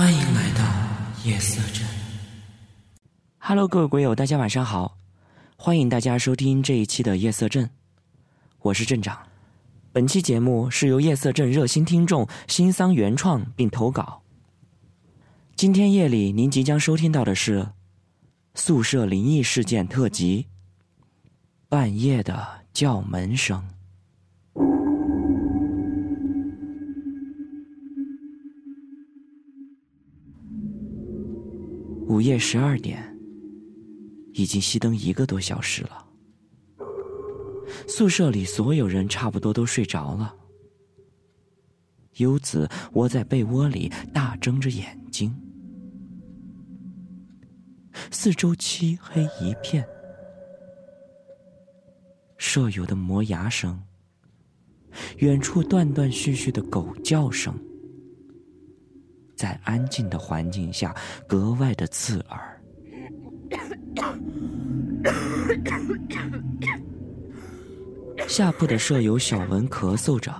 [0.00, 0.64] 欢迎来到
[1.26, 1.86] 夜色镇。
[3.36, 4.96] Hello，各位鬼友，大家晚上好！
[5.58, 7.68] 欢迎大家收听这一期的夜色镇，
[8.60, 9.18] 我是镇长。
[9.92, 14.22] 本期节目是由夜色镇热心听众新桑原创并投稿。
[15.54, 17.68] 今天夜里您即将收听到的是
[18.54, 20.46] 宿舍灵异事件特辑——
[21.68, 23.62] 半夜的叫门声。
[32.10, 33.16] 午夜十二点，
[34.32, 36.04] 已经熄灯一个多小时了。
[37.86, 40.34] 宿舍里所有人差不多都睡着了。
[42.16, 45.32] 优子窝在被窝里，大睁着眼睛。
[48.10, 49.86] 四周漆黑一片，
[52.38, 53.80] 舍友的磨牙声，
[55.18, 57.56] 远处断断续续的狗叫声。
[59.40, 60.94] 在安静的环境下，
[61.26, 62.62] 格外的刺耳。
[68.28, 70.30] 下铺的舍友小文咳嗽着，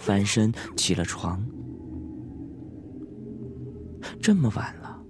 [0.00, 1.40] 翻身起了床。
[4.20, 5.00] 这么晚了，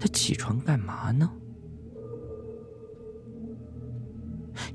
[0.00, 1.30] 他起床干嘛呢？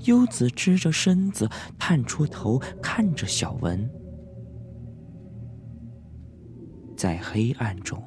[0.06, 4.01] 优子支着身子，探出头看着小文。
[7.02, 8.00] 在黑暗中，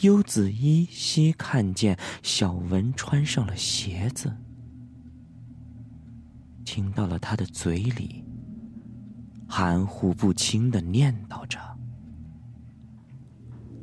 [0.00, 4.32] 优子依稀看见小文穿上了鞋子，
[6.64, 8.24] 听到了他的嘴里
[9.46, 11.60] 含糊不清的念叨着：“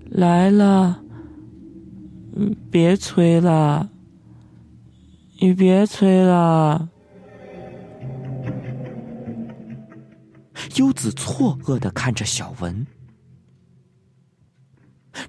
[0.09, 1.03] 来了，
[2.35, 3.87] 嗯，别催了，
[5.39, 6.89] 你别催了。”
[10.75, 12.85] 优子错愕的看着小文。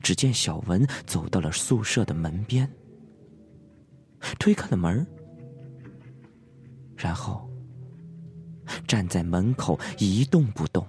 [0.02, 2.68] 只见小文走到了宿舍的门边，
[4.38, 5.06] 推开了门
[6.96, 7.48] 然后
[8.86, 10.86] 站在门口一动不动。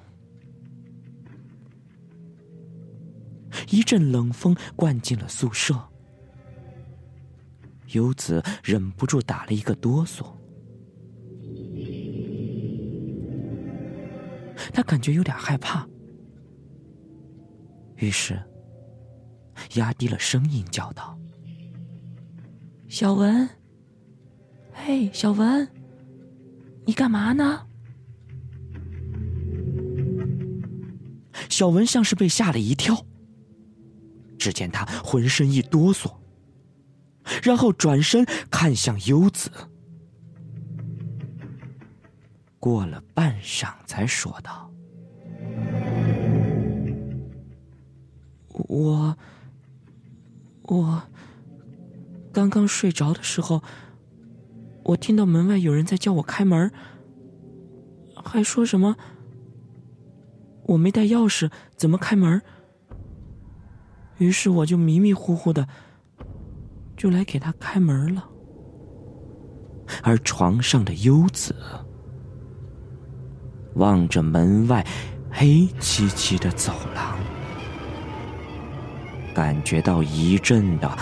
[3.69, 5.79] 一阵冷风灌进了宿舍，
[7.91, 10.25] 优子忍不住打了一个哆嗦，
[14.77, 15.87] 他感觉有点害怕，
[17.95, 18.39] 于是。
[19.73, 21.17] 压低了声音叫道
[22.87, 23.49] ：“小文，
[24.71, 25.67] 嘿，小文，
[26.85, 27.65] 你干嘛呢？”
[31.49, 33.03] 小文像是被吓了一跳，
[34.37, 36.13] 只见他浑身一哆嗦，
[37.41, 39.49] 然后转身看向优子，
[42.59, 44.66] 过了半晌才说道
[48.67, 49.17] ：“我。”
[50.69, 51.01] 我
[52.33, 53.63] 刚刚睡着的时候，
[54.83, 56.69] 我听到门外有人在叫我开门，
[58.15, 58.97] 还说什么
[60.63, 62.41] 我没带钥匙，怎么开门？
[64.17, 65.65] 于是我就迷迷糊糊的
[66.97, 68.27] 就来给他开门了。
[70.03, 71.55] 而床上的优子
[73.75, 74.85] 望着门外
[75.31, 77.17] 黑漆漆的走廊。
[79.37, 80.97] 感觉到一阵的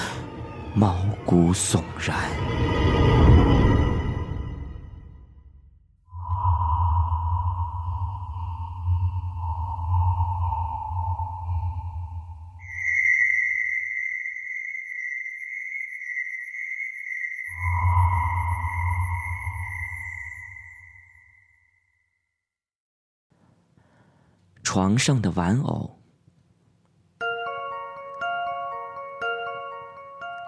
[0.73, 2.17] 毛骨悚然。
[24.61, 26.04] 床上的玩偶。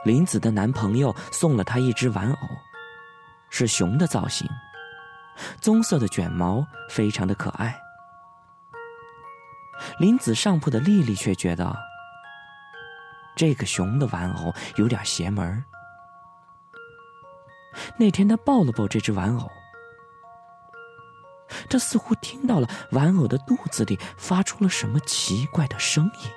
[0.08, 2.48] 林子的男朋友送了她一只玩偶，
[3.50, 4.48] 是熊的造型，
[5.60, 7.78] 棕色的卷毛，非常的可爱。
[10.00, 11.76] 林子上铺的丽丽却觉得，
[13.36, 15.62] 这个熊的玩偶有点邪门
[18.00, 19.52] 那天她抱了抱这只玩偶，
[21.70, 26.32] 她似乎听到了玩偶的肚子里发出了什么奇怪的声音。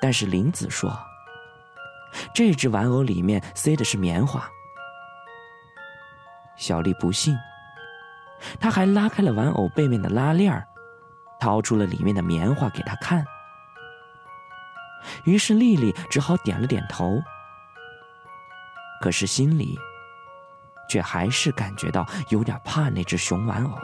[0.00, 0.90] 但是林子说
[2.34, 4.48] ：“这只玩偶里面塞的是棉花。”
[6.56, 7.36] 小丽不信，
[8.58, 10.66] 他还拉开了玩偶背面的拉链儿，
[11.38, 13.24] 掏出了里面的棉花给他看。
[15.24, 17.18] 于是丽丽只好点了点头，
[19.00, 19.78] 可是心里
[20.88, 23.78] 却还是感觉到有点怕那只熊玩偶。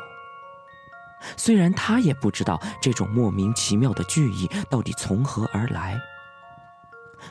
[1.37, 6.01] 虽然他也不知道这种莫名其妙的惧意到底从何而来，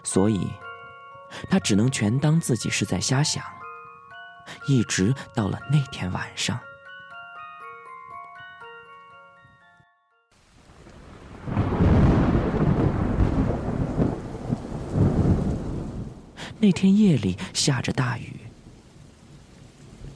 [0.04, 0.50] 所以，
[1.50, 3.44] 他只能全当自己是在瞎想。
[4.68, 6.60] 一直到了那天晚上，
[16.60, 18.40] 那天夜里下着大雨。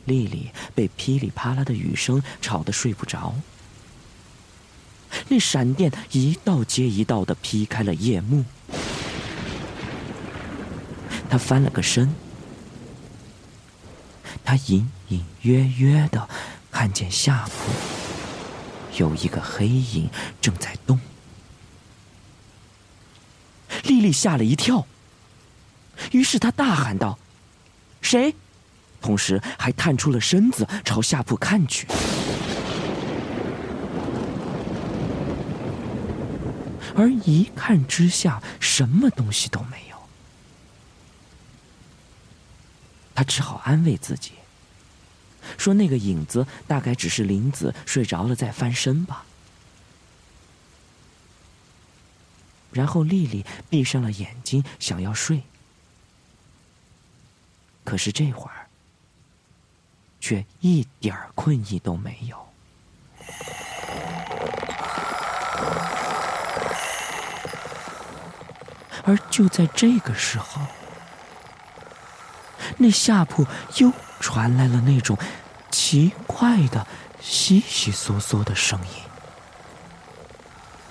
[0.06, 3.34] 丽丽被噼里啪啦的雨声吵得睡不着，
[5.30, 8.44] 那闪电一道接一道的劈开了夜幕。
[11.30, 12.14] 他翻了个身，
[14.44, 16.28] 他隐隐约约的
[16.72, 17.72] 看见下铺
[18.98, 20.10] 有一个黑影
[20.42, 21.00] 正在动。
[23.84, 24.88] 丽丽吓了一跳，
[26.12, 27.20] 于是她大喊道
[28.02, 28.34] ：“谁？”
[29.00, 31.88] 同时还探出了身子朝下铺看去，
[36.96, 39.98] 而一看之下，什么东西都没有。
[43.16, 44.32] 他只好安慰自己，
[45.58, 49.26] 说那个影子大概只是林子睡着了再翻身吧。
[52.72, 55.44] 然后丽丽闭上了眼睛，想要睡，
[57.84, 58.68] 可是这会儿。
[60.22, 62.49] 却一点困意都没有，
[69.10, 70.62] 而就在这个时候，
[72.78, 73.48] 那下铺
[73.78, 75.18] 又传来了那种
[75.72, 76.86] 奇怪的
[77.20, 79.04] 悉悉嗦嗦的声音，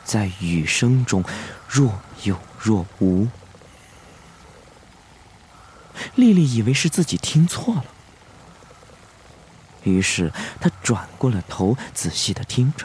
[0.05, 1.25] 在雨声中
[1.69, 3.29] 若有若无。
[6.17, 7.85] 丽丽以为是自己听错了。
[9.85, 12.85] 于是，他转过了头，仔细的听着。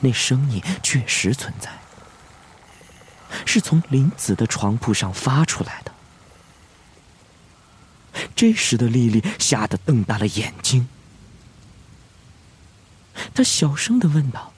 [0.00, 1.70] 那声音确实存在，
[3.54, 5.92] 是从林子的床铺上发出来的。
[8.34, 10.88] 这时的丽丽吓得瞪大了眼睛，
[13.32, 14.52] 她小声的问道：“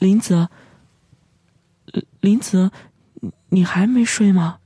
[0.00, 0.48] 林子，
[2.20, 2.70] 林子，
[3.50, 4.60] 你还没睡吗？”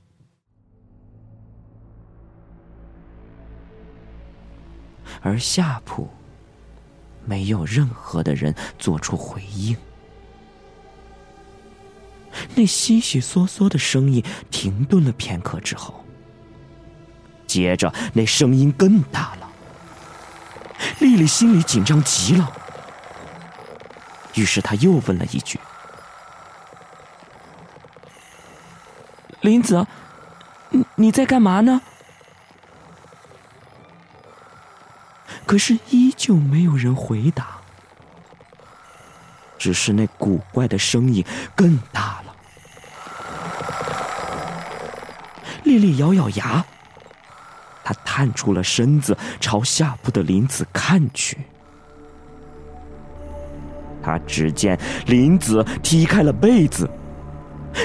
[5.21, 6.09] 而下铺
[7.25, 9.75] 没有任何的人做出回应，
[12.55, 16.05] 那悉悉嗦嗦的声音停顿了片刻之后，
[17.47, 19.49] 接着那声音更大了。
[20.99, 22.51] 丽丽心里紧张极了，
[24.35, 25.59] 于是她又问了一句
[29.41, 29.85] ：“林子，
[30.69, 31.81] 你你在干嘛呢？”
[35.45, 37.57] 可是依旧没有人回答，
[39.57, 42.32] 只是那古怪的声音更大了。
[45.73, 46.63] 丽丽咬咬牙，
[47.83, 51.37] 她探出了身子，朝下铺的林子看去。
[54.03, 54.77] 她只见
[55.07, 56.87] 林子踢开了被子，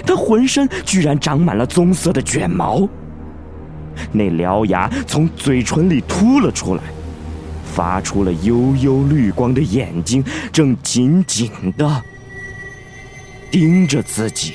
[0.04, 2.86] 他浑身居然长满了棕色的卷毛，
[4.12, 6.82] 那獠牙从嘴唇里凸了出来。
[7.64, 12.02] 发出了幽幽绿光的眼睛，正紧紧的
[13.52, 14.54] 盯着自己。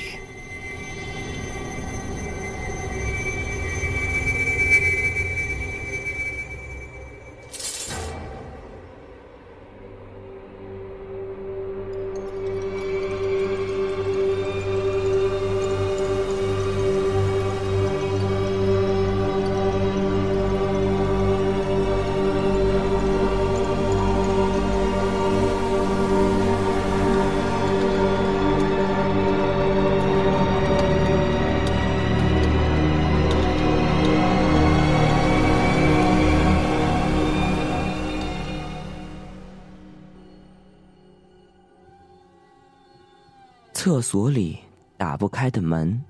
[43.94, 44.58] 厕所里
[44.96, 46.02] 打不开的门，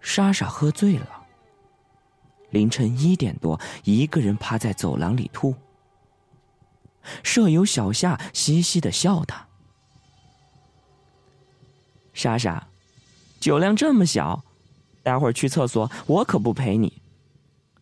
[0.00, 1.24] 莎莎喝醉了。
[2.50, 5.54] 凌晨一点多，一个人趴在走廊里吐。
[7.22, 9.46] 舍友小夏嘻嘻的笑他
[12.12, 12.66] ：“莎莎，
[13.38, 14.42] 酒量这么小，
[15.04, 17.00] 待会儿去厕所，我可不陪你。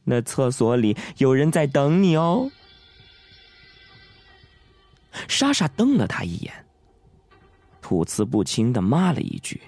[0.04, 2.50] 那厕所里有人在等你哦。”
[5.28, 6.52] 莎莎瞪了他一眼，
[7.80, 9.60] 吐词不清的骂了一句，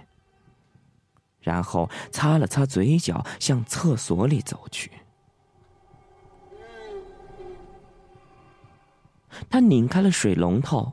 [1.41, 4.91] 然后擦了擦嘴角，向厕所里走去。
[9.51, 10.93] 他拧开了水龙头，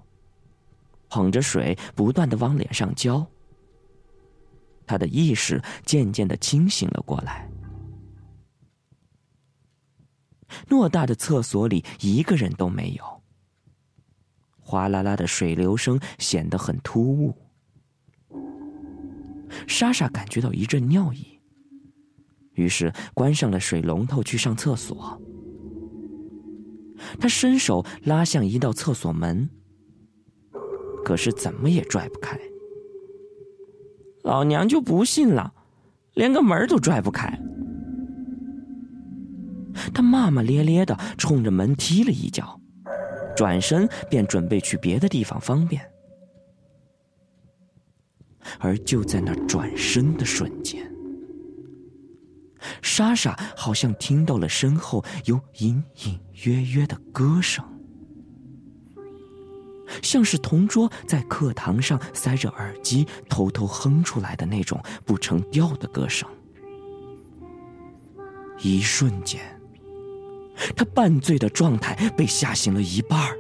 [1.08, 3.26] 捧着水不断的往脸上浇。
[4.86, 7.50] 他的意识渐渐的清醒了过来。
[10.68, 13.23] 偌大的厕所里一个人都没有，
[14.74, 17.38] 哗啦啦的水流声显得很突兀。
[19.68, 21.40] 莎莎感觉到一阵尿意，
[22.54, 25.22] 于是关上了水龙头去上厕所。
[27.20, 29.48] 他伸手拉向一道厕所门，
[31.06, 32.40] 可是怎么也拽不开。
[34.24, 35.54] 老娘就不信了，
[36.16, 37.40] 连个门都拽不开。
[39.94, 42.60] 他骂骂咧咧的冲着门踢了一脚，
[43.36, 45.82] 转身便准备去别的地方方便。
[48.60, 50.92] 而就在那转身的瞬间，
[52.82, 57.64] 莎莎好像听到了身后有隐隐约约的歌声，
[60.02, 66.30] 像是同桌在课堂上塞着耳机偷偷哼出来的那种不成调的歌声。
[68.60, 69.42] 一瞬间，
[70.76, 73.38] 他半醉的状态被吓醒了一半儿。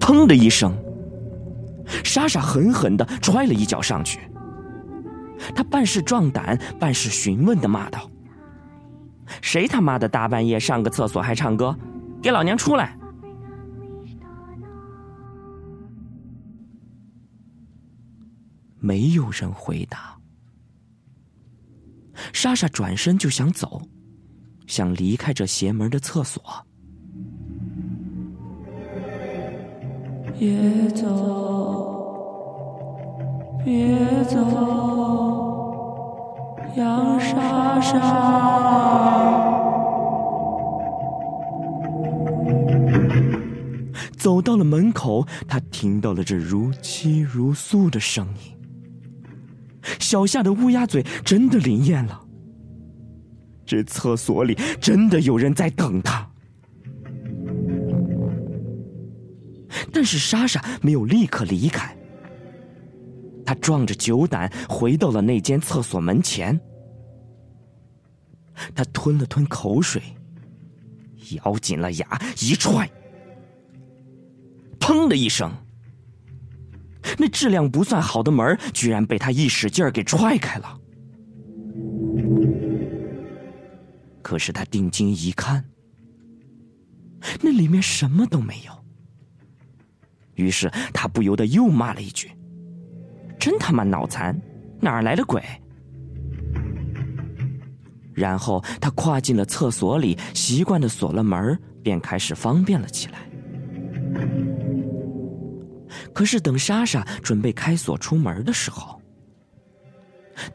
[0.00, 0.76] 砰的一声，
[2.04, 4.20] 莎莎狠狠的踹了一脚上去。
[5.54, 8.10] 他半是壮胆，半是询问的骂道
[9.40, 11.76] ：“谁他妈的大半夜上个厕所还唱歌？
[12.22, 12.96] 给老娘出来！”
[18.78, 20.18] 没有人回答。
[22.34, 23.80] 莎莎转身就想走，
[24.66, 26.42] 想离开这邪门的厕所。
[30.36, 31.06] 别走，
[33.64, 34.36] 别走，
[36.76, 37.94] 杨莎莎。
[44.18, 48.52] 走到了门口，他听到了这如泣如诉的声音。
[50.00, 52.23] 小夏的乌鸦嘴真的灵验了，
[53.66, 56.28] 这厕所里真的有人在等他。
[59.92, 61.96] 但是莎莎没有立刻离开，
[63.44, 66.58] 她壮着酒胆回到了那间厕所门前。
[68.74, 70.00] 她吞了吞口水，
[71.42, 72.06] 咬紧了牙，
[72.40, 72.88] 一踹，
[74.78, 75.52] 砰的一声，
[77.18, 80.78] 那质量不算好的门居然被他一使劲儿给踹开了。
[84.24, 85.62] 可是他定睛一看，
[87.42, 88.72] 那里面什么都没有。
[90.34, 92.32] 于是他不由得又骂了一句
[93.38, 94.40] ：“真他妈脑残，
[94.80, 95.44] 哪儿来的鬼？”
[98.14, 103.28] 然后他跨进了厕所里，习惯的锁了门，便开始方便了起来。
[106.14, 109.02] 可是等莎莎准备开锁出门的时候，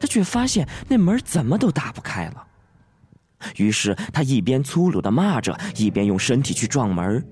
[0.00, 2.48] 他却发现那门怎么都打不开了。
[3.56, 7.24] 于是他一边粗鲁的骂着，一边用身体去撞门。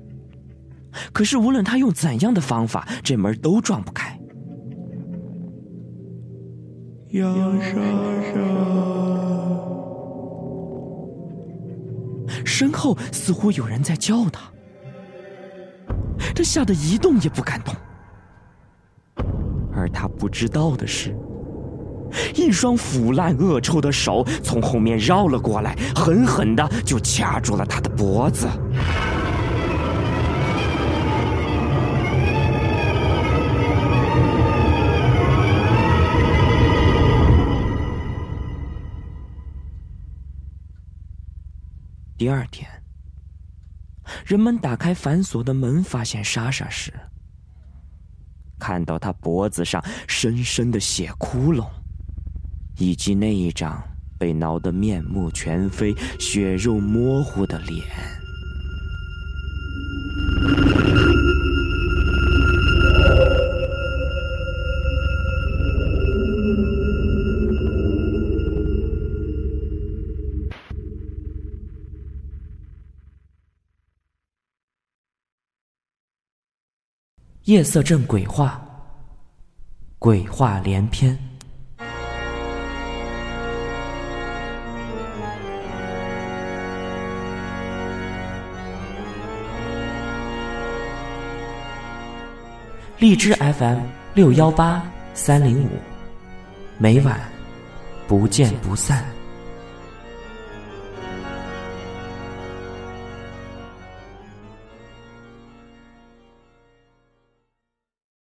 [1.13, 4.19] 可是，无论他用怎样的方法，这门都撞不开。
[7.11, 7.75] 杨莎
[8.23, 8.35] 莎，
[12.45, 14.51] 身后似乎有人在叫他，
[16.35, 17.75] 他吓得一动也不敢动。
[19.73, 21.17] 而他不知道的是，
[22.35, 28.49] 一双腐烂恶臭的手从后面绕了过来，狠狠的就掐住了他的脖子。
[42.17, 42.69] 第二天，
[44.27, 46.93] 人们打开反锁的门，发现莎莎时，
[48.59, 51.65] 看到她脖子上深深的血窟窿，
[52.79, 53.83] 以及那一张
[54.17, 57.85] 被挠得面目全非、血肉模糊的脸。
[77.45, 78.61] 夜色镇鬼话，
[79.99, 81.28] 鬼话连篇。
[93.01, 93.79] 荔枝 FM
[94.13, 94.83] 六幺八
[95.15, 95.69] 三零五，
[96.79, 97.17] 每晚
[98.09, 99.18] 不见不散。